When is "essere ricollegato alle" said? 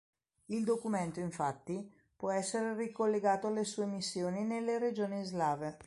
2.31-3.63